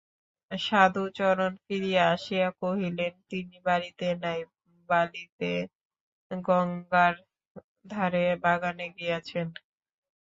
[0.51, 4.39] সাধুচরণ ফিরিয়া আসিয়া কহিলেন, তিনি বাড়িতে নাই,
[4.89, 5.51] বালিতে
[6.31, 7.15] গঙ্গার
[7.85, 9.47] ধারে বাগানে গিয়াছেন।